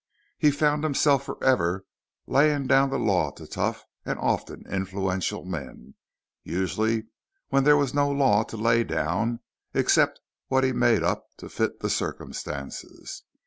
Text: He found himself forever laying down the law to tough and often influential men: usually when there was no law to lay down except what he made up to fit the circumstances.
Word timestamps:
He 0.39 0.49
found 0.49 0.83
himself 0.83 1.25
forever 1.25 1.85
laying 2.25 2.65
down 2.65 2.89
the 2.89 2.97
law 2.97 3.29
to 3.33 3.45
tough 3.45 3.85
and 4.03 4.17
often 4.17 4.65
influential 4.65 5.45
men: 5.45 5.93
usually 6.43 7.03
when 7.49 7.65
there 7.65 7.77
was 7.77 7.93
no 7.93 8.09
law 8.09 8.41
to 8.45 8.57
lay 8.57 8.83
down 8.83 9.41
except 9.75 10.19
what 10.47 10.63
he 10.63 10.71
made 10.71 11.03
up 11.03 11.27
to 11.37 11.49
fit 11.49 11.81
the 11.81 11.89
circumstances. 11.91 13.21